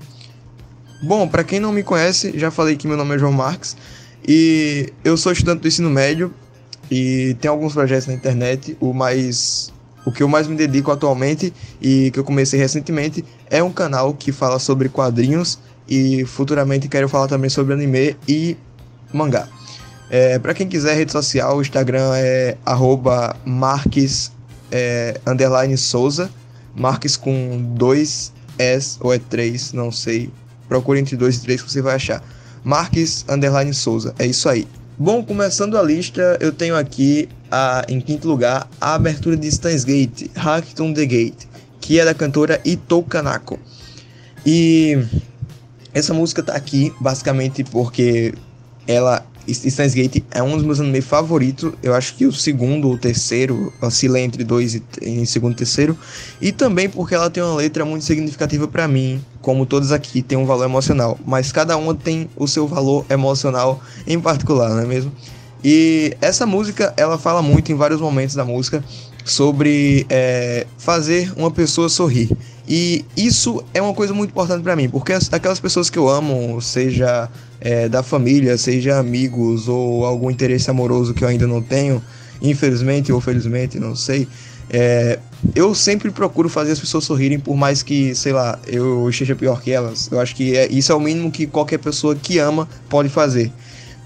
[1.03, 3.77] Bom, para quem não me conhece, já falei que meu nome é João Marques
[4.27, 6.33] e eu sou estudante do ensino médio
[6.91, 8.77] e tenho alguns projetos na internet.
[8.81, 9.73] O mais
[10.05, 14.15] o que eu mais me dedico atualmente e que eu comecei recentemente é um canal
[14.15, 18.57] que fala sobre quadrinhos e futuramente quero falar também sobre anime e
[19.13, 19.47] mangá.
[20.09, 22.57] É, para quem quiser rede social, o Instagram é
[23.45, 24.33] @marques
[24.73, 26.31] é, underline Souza,
[26.75, 30.31] Marques com dois S ou é três, não sei,
[30.71, 32.23] Procure entre 2 e 3 que você vai achar.
[32.63, 34.15] Marques Underline Souza.
[34.21, 34.69] É isso aí.
[35.03, 39.83] Bom, começando a lista, eu tenho aqui a, em quinto lugar a abertura de Stan's
[39.83, 41.47] Gate, Hackton the Gate,
[41.81, 43.59] que é da cantora Ito Kanako.
[44.45, 45.03] E
[45.95, 48.35] essa música tá aqui basicamente porque
[48.87, 51.73] ela Steins Gate é um dos meus animes favoritos.
[51.83, 55.97] Eu acho que o segundo ou terceiro oscila entre dois e segundo e terceiro.
[56.41, 59.23] E também porque ela tem uma letra muito significativa para mim.
[59.41, 61.19] Como todas aqui tem um valor emocional.
[61.27, 65.13] Mas cada uma tem o seu valor emocional em particular, não é mesmo?
[65.63, 68.83] E essa música, ela fala muito em vários momentos da música
[69.25, 72.31] sobre é, fazer uma pessoa sorrir.
[72.73, 76.63] E isso é uma coisa muito importante para mim, porque aquelas pessoas que eu amo,
[76.63, 77.29] seja
[77.61, 82.01] é, da família, seja amigos ou algum interesse amoroso que eu ainda não tenho,
[82.41, 84.29] infelizmente ou felizmente, não sei,
[84.73, 85.19] é,
[85.53, 89.61] eu sempre procuro fazer as pessoas sorrirem, por mais que, sei lá, eu esteja pior
[89.61, 90.09] que elas.
[90.13, 93.51] Eu acho que é, isso é o mínimo que qualquer pessoa que ama pode fazer.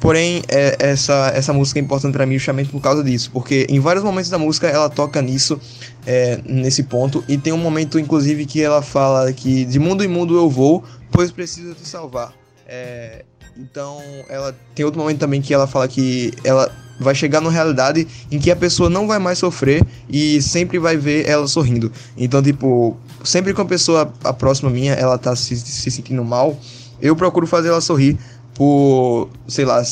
[0.01, 3.81] Porém, é, essa, essa música é importante para mim justamente por causa disso, porque em
[3.81, 5.59] vários momentos da música ela toca nisso,
[6.07, 10.09] é, nesse ponto, e tem um momento, inclusive, que ela fala que de mundo em
[10.09, 12.35] mundo eu vou, pois preciso te salvar.
[12.67, 13.25] É,
[13.57, 18.07] então, ela tem outro momento também que ela fala que ela vai chegar numa realidade
[18.31, 21.91] em que a pessoa não vai mais sofrer e sempre vai ver ela sorrindo.
[22.17, 26.59] Então, tipo, sempre que uma pessoa a próxima minha, ela tá se, se sentindo mal,
[27.01, 28.19] eu procuro fazer ela sorrir
[28.55, 29.83] por, sei lá,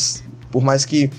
[0.51, 1.11] por mais que,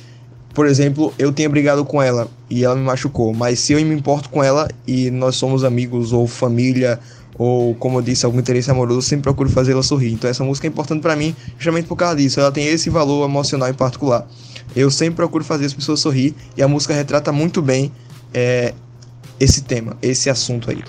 [0.53, 3.93] por exemplo, eu tenha brigado com ela e ela me machucou, mas se eu me
[3.93, 6.99] importo com ela e nós somos amigos ou família
[7.37, 10.13] ou como eu disse, algum interesse amoroso, sempre procuro fazê-la sorrir.
[10.13, 12.39] Então essa música é importante para mim, justamente por causa disso.
[12.39, 14.27] Ela tem esse valor emocional em particular.
[14.75, 17.91] Eu sempre procuro fazer as pessoas sorrir e a música retrata muito bem
[18.33, 18.73] é,
[19.39, 20.83] esse tema, esse assunto aí.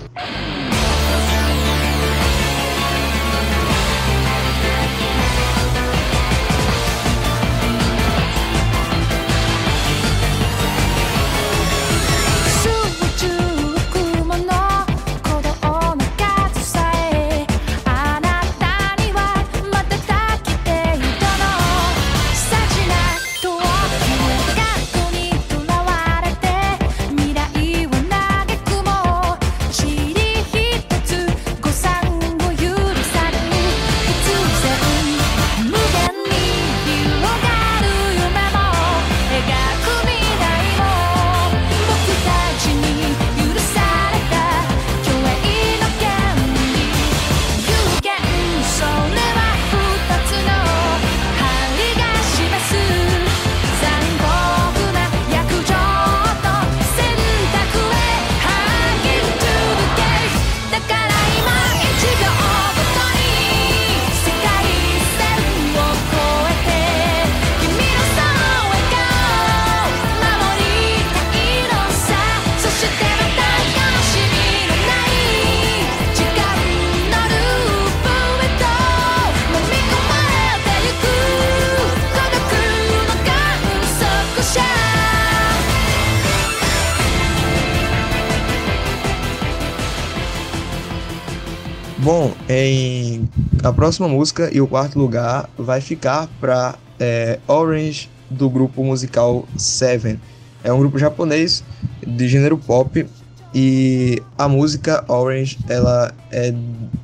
[92.05, 93.27] Bom, em
[93.63, 99.47] a próxima música e o quarto lugar vai ficar para é, Orange do grupo musical
[99.57, 100.21] Seven.
[100.63, 101.63] É um grupo japonês.
[102.05, 103.07] de gênero pop
[103.55, 106.53] e a música Orange ela é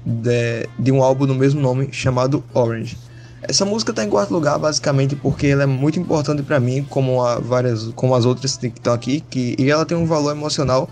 [0.06, 2.96] de, de um álbum do mesmo nome chamado Orange.
[3.42, 7.24] Essa música está em quarto lugar basicamente porque ela é muito importante para mim, como
[7.24, 10.88] a várias, como as outras que estão aqui, que e ela tem um valor emocional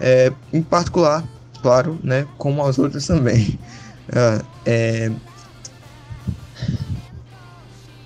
[0.00, 1.22] é, em particular,
[1.62, 3.58] claro, né, como as outras também.
[4.08, 5.10] Uh, é...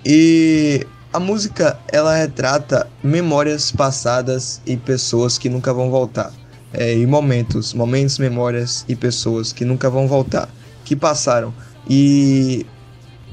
[0.05, 6.33] E a música ela retrata memórias passadas e pessoas que nunca vão voltar.
[6.73, 10.49] É, e momentos, momentos, memórias e pessoas que nunca vão voltar,
[10.85, 11.55] que passaram.
[11.89, 12.67] E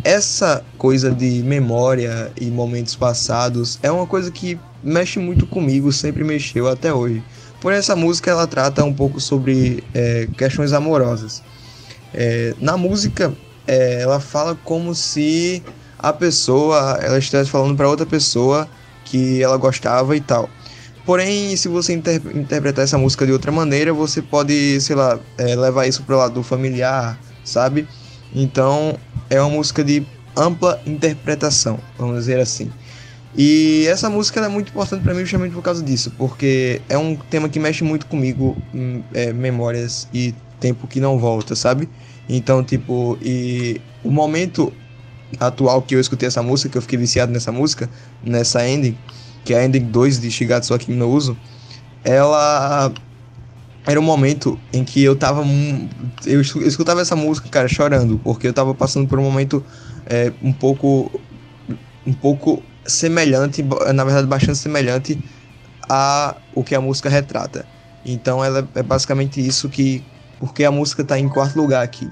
[0.03, 6.23] essa coisa de memória e momentos passados é uma coisa que mexe muito comigo, sempre
[6.23, 7.23] mexeu até hoje.
[7.63, 11.41] Por essa música ela trata um pouco sobre é, questões amorosas.
[12.13, 13.33] É, na música
[13.65, 15.63] é, ela fala como se
[15.97, 18.67] a pessoa ela estivesse falando para outra pessoa
[19.05, 20.49] que ela gostava e tal.
[21.05, 25.55] Porém, se você inter interpretar essa música de outra maneira, você pode, sei lá, é,
[25.55, 27.87] levar isso para o lado familiar, sabe?
[28.35, 28.97] Então,
[29.29, 30.05] é uma música de
[30.35, 32.69] ampla interpretação, vamos dizer assim.
[33.35, 37.15] E essa música é muito importante para mim justamente por causa disso, porque é um
[37.15, 41.89] tema que mexe muito comigo, hum, é, memórias e tempo que não volta, sabe?
[42.29, 44.71] Então, tipo, e o momento
[45.39, 47.89] atual que eu escutei essa música, que eu fiquei viciado nessa música,
[48.23, 48.95] nessa ending,
[49.43, 51.35] que é a ending 2 de Shigatsu Akimi no Uso,
[52.03, 52.93] ela
[53.85, 55.43] era um momento em que eu tava
[56.25, 59.63] eu escutava essa música, cara, chorando, porque eu tava passando por um momento
[60.05, 61.11] é, um pouco
[62.05, 63.63] um pouco semelhante,
[63.93, 65.19] na verdade bastante semelhante
[65.89, 67.65] a o que a música retrata.
[68.05, 70.03] Então ela é basicamente isso que
[70.39, 72.09] porque a música tá em quarto lugar aqui.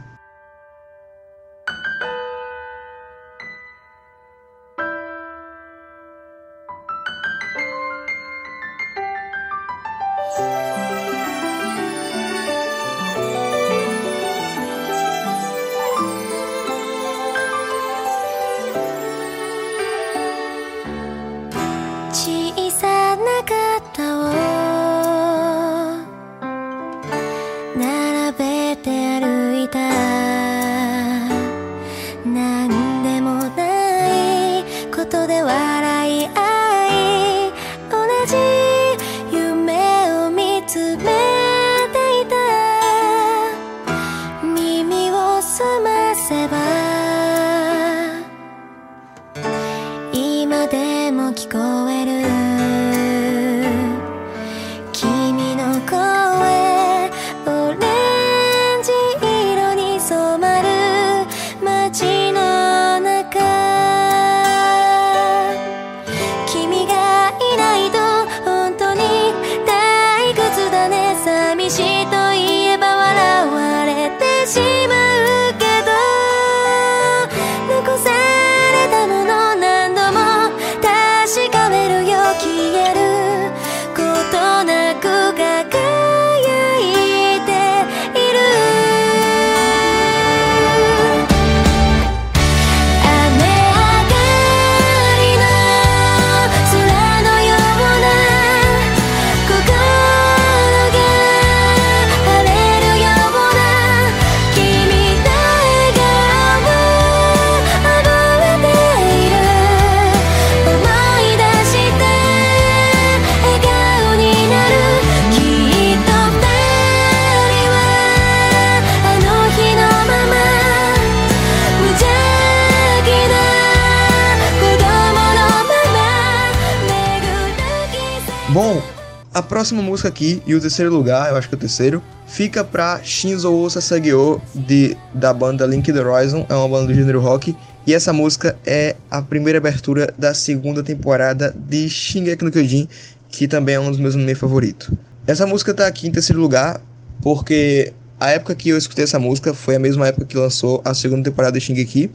[129.62, 133.00] Próxima música aqui, e o terceiro lugar, eu acho que é o terceiro, fica pra
[133.04, 137.56] Shinzo o Sasagyo, de, da banda Link the Horizon, é uma banda do gênero rock,
[137.86, 142.88] e essa música é a primeira abertura da segunda temporada de Shingeki no Kyojin,
[143.30, 144.90] que também é um dos meus anime favoritos.
[145.28, 146.82] Essa música tá aqui em terceiro lugar,
[147.22, 150.96] porque a época que eu escutei essa música foi a mesma época que lançou a
[150.96, 152.10] segunda temporada de Shingeki,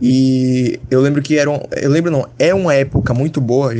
[0.00, 3.72] e eu lembro que era um, eu lembro não, é uma época muito boa,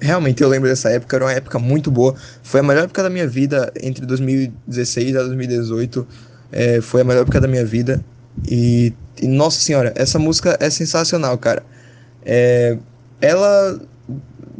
[0.00, 3.10] realmente eu lembro dessa época, era uma época muito boa, foi a melhor época da
[3.10, 6.06] minha vida entre 2016 a 2018,
[6.50, 8.02] é, foi a melhor época da minha vida
[8.46, 11.62] e, e, nossa senhora, essa música é sensacional, cara.
[12.24, 12.78] É,
[13.20, 13.80] ela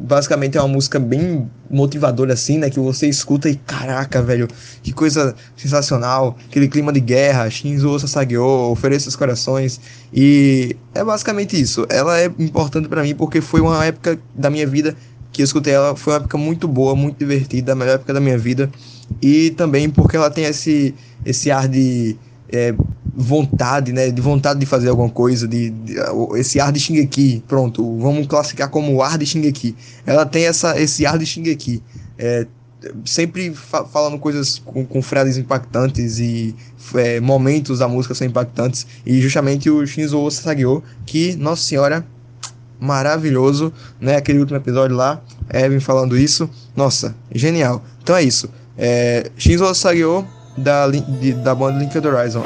[0.00, 2.70] basicamente é uma música bem motivadora assim, né?
[2.70, 4.46] Que você escuta e caraca, velho,
[4.82, 9.80] que coisa sensacional, aquele clima de guerra, Shinzo Sasagyo, ofereça os corações
[10.12, 11.84] e é basicamente isso.
[11.88, 14.96] Ela é importante para mim porque foi uma época da minha vida
[15.32, 18.20] que eu escutei ela, foi uma época muito boa, muito divertida, a melhor época da
[18.20, 18.70] minha vida.
[19.20, 22.16] E também porque ela tem esse, esse ar de
[22.48, 22.72] é,
[23.20, 24.12] vontade, né?
[24.12, 25.96] De vontade de fazer alguma coisa, de, de,
[26.36, 29.74] esse ar de Shingeki, pronto, vamos classificar como ar de Shingeki.
[30.06, 31.82] Ela tem essa, esse ar de Shingeki.
[32.16, 32.46] É,
[33.04, 36.54] sempre fa falando coisas com, com, frases impactantes e
[36.94, 38.86] é, momentos da música são impactantes.
[39.04, 42.06] E justamente o Shinzo Sasagyo, que, nossa senhora,
[42.78, 44.14] maravilhoso, né?
[44.14, 45.20] Aquele último episódio lá,
[45.52, 47.84] Evan falando isso, nossa, genial.
[48.00, 48.48] Então é isso.
[48.76, 50.24] É, Shinzo Sasagyo
[50.58, 52.44] da, de, da banda Linked Horizon.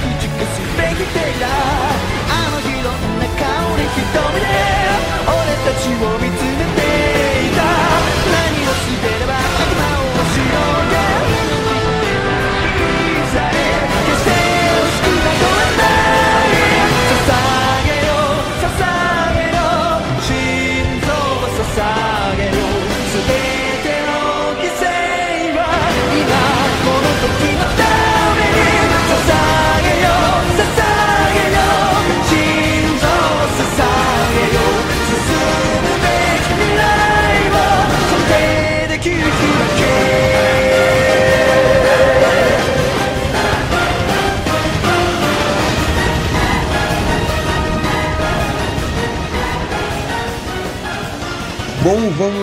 [0.00, 1.50] くじかすべきテイラー
[2.26, 3.30] あの日の中
[3.74, 4.46] 俺瞳で
[5.28, 6.63] 俺たちを見つめ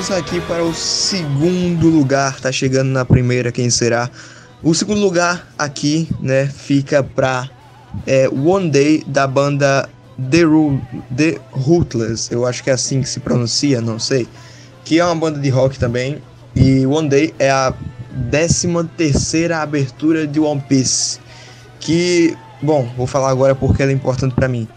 [0.02, 2.40] vamos aqui para o segundo lugar.
[2.40, 4.10] Tá chegando na primeira, quem será?
[4.64, 7.48] O segundo lugar aqui, né, fica para
[8.08, 9.88] é, One Day da banda
[10.32, 10.82] The, Ru
[11.16, 12.34] The Rootless.
[12.34, 14.28] Eu acho que é assim que se pronuncia, não sei.
[14.84, 16.20] Que é uma banda de rock também.
[16.56, 17.72] E One Day é a
[18.32, 18.68] 13
[18.98, 21.20] terceira abertura de One Piece.
[21.80, 24.68] Que, bom, vou falar agora porque ela é importante para mim.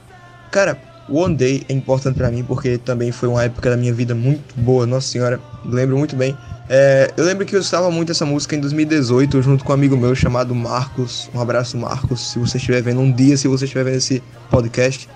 [0.50, 0.78] Cara,
[1.08, 4.54] One Day é importante para mim porque também foi uma época da minha vida muito
[4.56, 6.36] boa, nossa senhora, lembro muito bem.
[6.68, 9.96] É, eu lembro que eu estava muito essa música em 2018 junto com um amigo
[9.96, 11.28] meu chamado Marcos.
[11.34, 15.08] Um abraço, Marcos, se você estiver vendo um dia, se você estiver vendo esse podcast.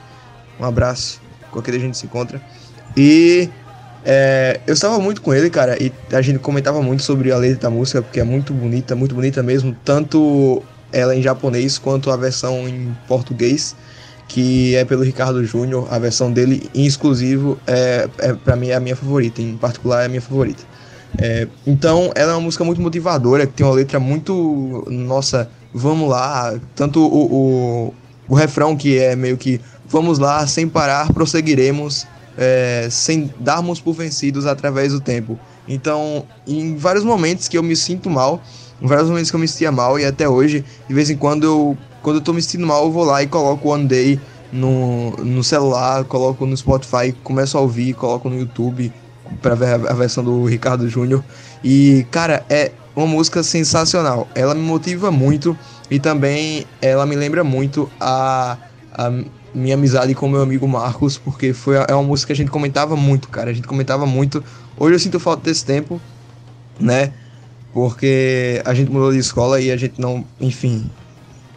[0.61, 2.41] Um abraço, qualquer dia a gente se encontra.
[2.95, 3.49] E
[4.05, 7.63] é, eu estava muito com ele, cara, e a gente comentava muito sobre a letra
[7.63, 12.17] da música, porque é muito bonita, muito bonita mesmo, tanto ela em japonês quanto a
[12.17, 13.75] versão em português
[14.29, 18.75] que é pelo Ricardo Júnior, a versão dele em exclusivo é, é para mim é
[18.75, 20.63] a minha favorita, em particular é a minha favorita.
[21.19, 26.55] É, então ela é uma música muito motivadora, tem uma letra muito, nossa, vamos lá,
[26.75, 27.95] tanto o, o,
[28.29, 29.59] o refrão que é meio que
[29.89, 32.07] vamos lá, sem parar, prosseguiremos,
[32.37, 35.39] é, sem darmos por vencidos através do tempo.
[35.67, 38.43] Então, em vários momentos que eu me sinto mal,
[38.81, 41.45] em vários momentos que eu me sentia mal e até hoje, de vez em quando
[41.45, 44.21] eu quando eu tô me sentindo mal, eu vou lá e coloco One Day
[44.53, 48.93] no, no celular, coloco no Spotify, começo a ouvir, coloco no YouTube
[49.43, 51.23] para ver a, versão do Ricardo Júnior.
[51.63, 54.27] E, cara, é uma música sensacional.
[54.35, 55.57] Ela me motiva muito
[55.91, 58.57] e também ela me lembra muito a,
[58.93, 59.13] a
[59.55, 62.97] minha amizade com meu amigo Marcos, porque foi é uma música que a gente comentava
[62.97, 63.51] muito, cara.
[63.51, 64.43] A gente comentava muito.
[64.79, 66.01] Hoje eu sinto falta desse tempo,
[66.81, 67.13] né?
[67.79, 70.91] Porque a gente mudou de escola e a gente não, enfim,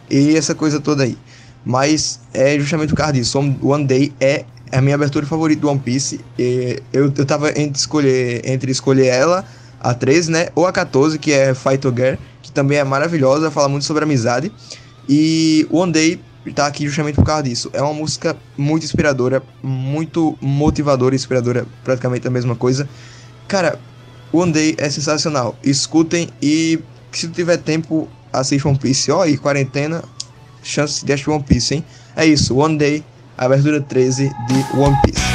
[0.08, 1.18] e essa coisa toda aí.
[1.64, 3.40] Mas é justamente o causa disso.
[3.60, 6.20] One Day é a minha abertura favorita do One Piece.
[6.38, 9.44] E eu, eu tava entre escolher, entre escolher ela,
[9.80, 10.48] a 13, né?
[10.54, 14.52] Ou a 14, que é Fight Together, que também é maravilhosa, fala muito sobre amizade.
[15.08, 16.20] E One Day
[16.54, 17.68] tá aqui justamente por causa disso.
[17.72, 22.88] É uma música muito inspiradora, muito motivadora e inspiradora, praticamente a mesma coisa.
[23.48, 23.76] Cara,
[24.32, 25.56] One Day é sensacional.
[25.62, 26.78] Escutem e
[27.12, 29.10] se tiver tempo, assiste One Piece.
[29.10, 30.02] Ó, e quarentena,
[30.62, 31.84] chance de assistir One Piece, hein?
[32.16, 33.04] É isso, One Day,
[33.36, 35.31] abertura 13 de One Piece.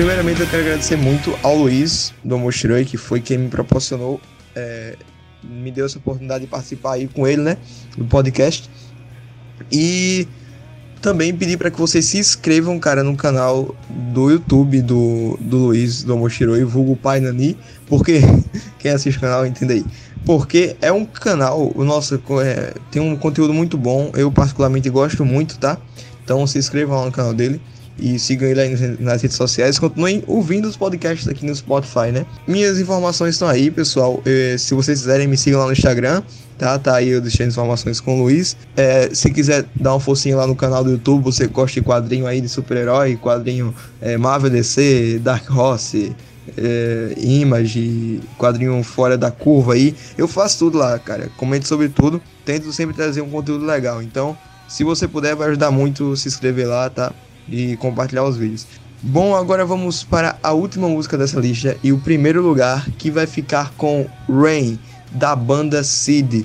[0.00, 4.18] Primeiramente eu quero agradecer muito ao Luiz do Mochiroi, que foi quem me proporcionou,
[4.56, 4.96] é,
[5.44, 7.58] me deu essa oportunidade de participar aí com ele, né,
[7.98, 8.70] do podcast.
[9.70, 10.26] E
[11.02, 16.02] também pedir para que vocês se inscrevam, cara, no canal do YouTube do, do Luiz
[16.02, 17.54] do Mochiroi, vulgo Pai Nani,
[17.86, 18.20] porque
[18.80, 19.84] quem assiste o canal entende aí.
[20.24, 25.26] Porque é um canal, o nosso é, tem um conteúdo muito bom, eu particularmente gosto
[25.26, 25.76] muito, tá?
[26.24, 27.60] Então se inscrevam lá no canal dele
[28.00, 29.78] e sigam ele aí nas redes sociais.
[29.78, 32.26] Continuem ouvindo os podcasts aqui no Spotify, né?
[32.46, 34.22] Minhas informações estão aí, pessoal.
[34.24, 36.22] É, se vocês quiserem, me sigam lá no Instagram,
[36.58, 36.78] tá?
[36.78, 38.56] Tá aí eu deixei informações com o Luiz.
[38.76, 42.26] É, se quiser dar uma forcinha lá no canal do YouTube, você gosta de quadrinho
[42.26, 46.14] aí de super-herói, quadrinho é, Marvel DC, Dark Horse.
[46.56, 51.30] É, image, quadrinho fora da curva aí, eu faço tudo lá, cara.
[51.36, 54.02] Comente sobre tudo, tento sempre trazer um conteúdo legal.
[54.02, 54.36] Então,
[54.70, 57.12] se você puder, vai ajudar muito se inscrever lá, tá?
[57.50, 58.66] E compartilhar os vídeos.
[59.02, 63.26] Bom, agora vamos para a última música dessa lista e o primeiro lugar que vai
[63.26, 64.78] ficar com Rain
[65.12, 66.44] da banda Seed,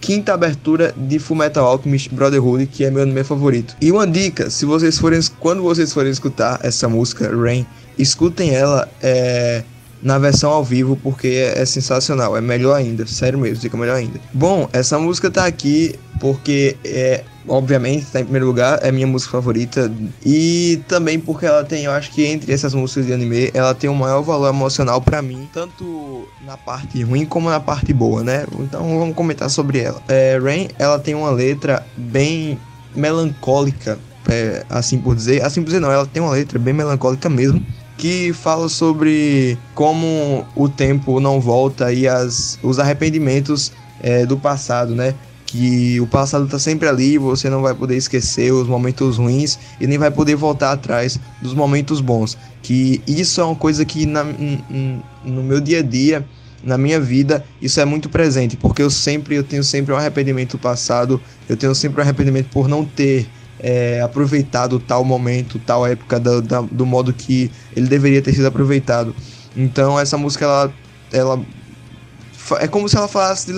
[0.00, 3.76] quinta abertura de Fullmetal Alchemist Brotherhood, que é meu anime favorito.
[3.80, 7.66] E uma dica, se vocês forem quando vocês forem escutar essa música Rain,
[7.98, 9.64] escutem ela é,
[10.02, 13.96] na versão ao vivo porque é, é, sensacional, é melhor ainda, sério mesmo, fica melhor
[13.96, 14.20] ainda.
[14.32, 19.32] Bom, essa música tá aqui porque é obviamente está em primeiro lugar, é minha música
[19.32, 19.90] favorita
[20.24, 23.88] e também porque ela tem, eu acho que entre essas músicas de anime, ela tem
[23.88, 28.22] o um maior valor emocional para mim, tanto na parte ruim como na parte boa,
[28.22, 28.44] né?
[28.60, 30.00] Então vamos comentar sobre ela.
[30.08, 32.58] É, Rain, ela tem uma letra bem
[32.94, 37.28] melancólica, é, assim por dizer, assim por dizer não, ela tem uma letra bem melancólica
[37.28, 37.64] mesmo
[37.98, 44.94] que fala sobre como o tempo não volta e as, os arrependimentos é, do passado,
[44.94, 45.14] né?
[45.44, 49.86] Que o passado está sempre ali, você não vai poder esquecer os momentos ruins e
[49.86, 52.38] nem vai poder voltar atrás dos momentos bons.
[52.62, 54.24] Que isso é uma coisa que na,
[55.24, 56.24] no meu dia a dia,
[56.62, 60.52] na minha vida, isso é muito presente, porque eu sempre eu tenho sempre um arrependimento
[60.52, 63.26] do passado, eu tenho sempre um arrependimento por não ter
[63.60, 68.46] é, aproveitado tal momento, tal época do, da, do modo que ele deveria ter sido
[68.46, 69.14] aproveitado.
[69.56, 70.72] Então essa música ela,
[71.12, 71.40] ela
[72.60, 73.52] é como se ela falasse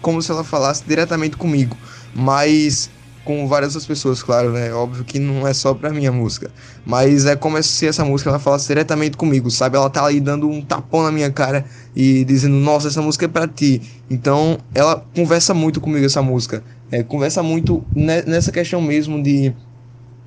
[0.00, 1.76] como se ela falasse diretamente comigo,
[2.14, 2.90] mas
[3.28, 4.72] com várias outras pessoas, claro, né?
[4.72, 6.50] Óbvio que não é só pra minha música.
[6.86, 9.76] Mas é como se essa música ela falasse diretamente comigo, sabe?
[9.76, 13.28] Ela tá ali dando um tapão na minha cara e dizendo, nossa, essa música é
[13.28, 13.82] pra ti.
[14.08, 16.64] Então, ela conversa muito comigo, essa música.
[16.90, 19.52] É, conversa muito nessa questão mesmo de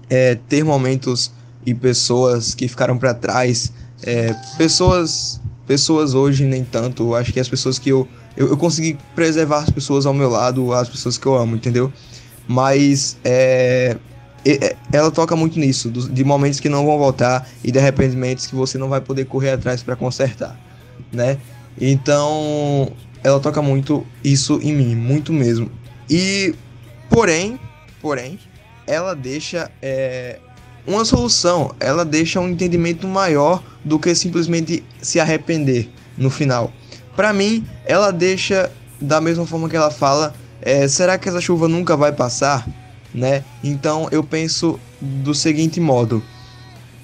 [0.09, 1.31] é, ter momentos
[1.65, 3.73] e pessoas que ficaram para trás.
[4.03, 7.15] É, pessoas pessoas hoje nem tanto.
[7.15, 10.73] Acho que as pessoas que eu, eu, eu consegui preservar as pessoas ao meu lado,
[10.73, 11.91] as pessoas que eu amo, entendeu?
[12.47, 13.95] Mas é,
[14.45, 18.55] é, ela toca muito nisso, de momentos que não vão voltar e de arrependimentos que
[18.55, 20.59] você não vai poder correr atrás para consertar,
[21.11, 21.37] né?
[21.79, 22.91] Então,
[23.23, 25.71] ela toca muito isso em mim, muito mesmo.
[26.11, 26.53] E,
[27.09, 27.57] porém,
[28.01, 28.37] porém,
[28.85, 30.39] ela deixa é,
[30.85, 36.73] uma solução, ela deixa um entendimento maior do que simplesmente se arrepender no final.
[37.15, 38.69] Para mim, ela deixa
[38.99, 42.67] da mesma forma que ela fala é, será que essa chuva nunca vai passar?
[43.13, 43.43] Né?
[43.63, 46.21] Então eu penso do seguinte modo: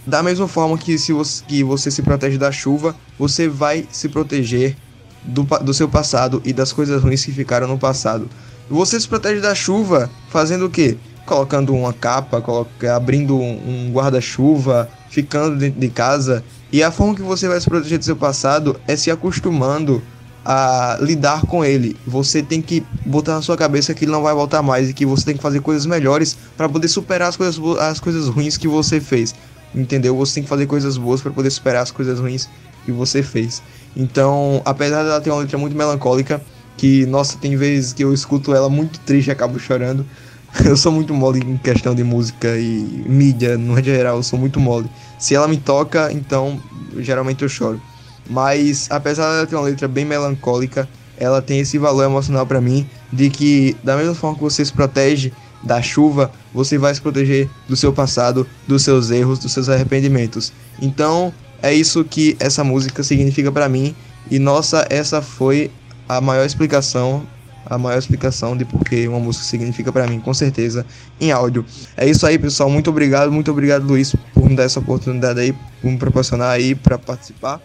[0.05, 4.09] da mesma forma que, se você, que você se protege da chuva, você vai se
[4.09, 4.75] proteger
[5.23, 8.29] do, do seu passado e das coisas ruins que ficaram no passado.
[8.69, 10.97] Você se protege da chuva fazendo o quê?
[11.25, 16.43] Colocando uma capa, coloca, abrindo um, um guarda-chuva, ficando dentro de casa.
[16.71, 20.01] E a forma que você vai se proteger do seu passado é se acostumando
[20.43, 21.97] a lidar com ele.
[22.05, 25.05] Você tem que botar na sua cabeça que ele não vai voltar mais e que
[25.05, 28.67] você tem que fazer coisas melhores para poder superar as coisas, as coisas ruins que
[28.67, 29.35] você fez.
[29.75, 30.15] Entendeu?
[30.15, 32.49] Você tem que fazer coisas boas para poder superar as coisas ruins
[32.85, 33.61] que você fez.
[33.95, 36.41] Então, apesar dela ter uma letra muito melancólica,
[36.77, 40.05] que nossa, tem vezes que eu escuto ela muito triste e acabo chorando.
[40.63, 44.61] Eu sou muito mole em questão de música e mídia, no geral, eu sou muito
[44.61, 44.89] mole.
[45.19, 46.59] Se ela me toca, então
[46.97, 47.81] geralmente eu choro.
[48.29, 50.87] Mas apesar dela ter uma letra bem melancólica,
[51.17, 54.71] ela tem esse valor emocional para mim de que da mesma forma que você se
[54.71, 59.69] protege da chuva, você vai se proteger do seu passado, dos seus erros, dos seus
[59.69, 60.53] arrependimentos.
[60.81, 63.95] Então, é isso que essa música significa para mim
[64.29, 65.71] e nossa, essa foi
[66.07, 67.25] a maior explicação
[67.69, 70.85] a maior explicação de por que uma música significa para mim, com certeza,
[71.19, 71.65] em áudio.
[71.95, 72.69] É isso aí, pessoal.
[72.69, 76.73] Muito obrigado, muito obrigado, Luiz, por me dar essa oportunidade aí, por me proporcionar aí
[76.73, 77.61] para participar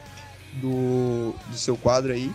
[0.61, 2.31] do, do seu quadro aí.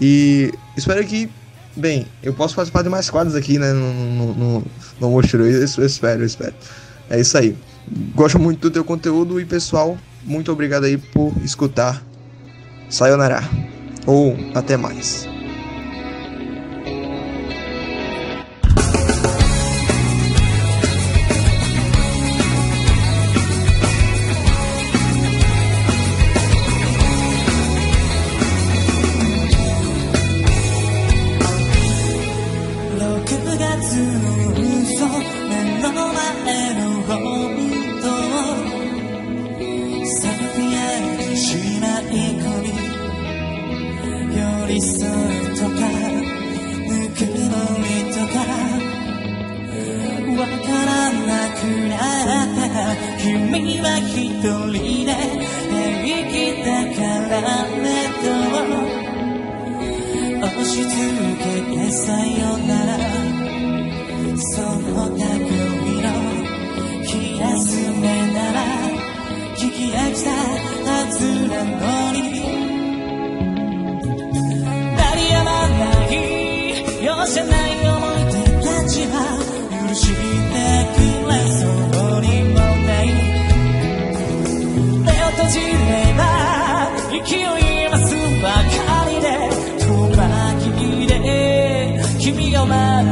[0.00, 1.30] E espero que,
[1.76, 4.64] bem, eu posso participar de mais quadros aqui, né, no, no, no,
[5.00, 5.46] no Mochiro.
[5.46, 6.54] Eu, eu espero, eu espero.
[7.08, 7.56] É isso aí.
[8.14, 12.02] Gosto muito do teu conteúdo e, pessoal, muito obrigado aí por escutar.
[12.90, 13.42] Sayonara.
[14.06, 15.33] Ou até mais.
[69.74, 70.38] き飽きたは
[71.10, 71.18] ず
[71.50, 71.70] なの
[72.12, 72.16] に
[74.96, 76.08] 鳴りやまない
[77.04, 79.14] 容赦ない思い出たちは
[79.88, 80.14] 許して
[80.94, 83.04] くれそうにもない
[85.02, 86.22] 目を閉じれば
[87.10, 88.14] 勢います。
[88.42, 89.26] ばかりで
[89.80, 90.22] 遠巻
[90.70, 91.12] きで
[92.20, 93.03] 君を待つ